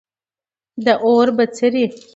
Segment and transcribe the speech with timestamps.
[0.83, 1.85] د اور بڅری